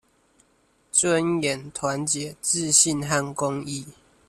[0.91, 3.85] 尊嚴、團結、自信和公義